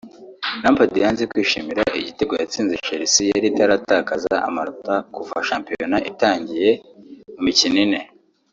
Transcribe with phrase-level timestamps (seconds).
[0.61, 6.69] Lampard yanze kwishimira igitego yatsinze Chelsea yari itaratakaza amanota kuva shampiyona itangiye
[7.33, 8.01] mu mikino ine